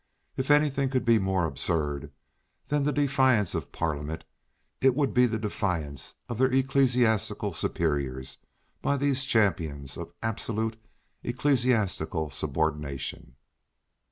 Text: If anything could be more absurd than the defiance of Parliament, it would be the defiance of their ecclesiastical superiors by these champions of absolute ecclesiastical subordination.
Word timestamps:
If 0.35 0.49
anything 0.49 0.89
could 0.89 1.05
be 1.05 1.19
more 1.19 1.45
absurd 1.45 2.11
than 2.69 2.81
the 2.81 2.91
defiance 2.91 3.53
of 3.53 3.71
Parliament, 3.71 4.23
it 4.81 4.95
would 4.95 5.13
be 5.13 5.27
the 5.27 5.37
defiance 5.37 6.15
of 6.27 6.39
their 6.39 6.51
ecclesiastical 6.51 7.53
superiors 7.53 8.39
by 8.81 8.97
these 8.97 9.25
champions 9.25 9.97
of 9.97 10.11
absolute 10.23 10.75
ecclesiastical 11.21 12.31
subordination. 12.31 13.35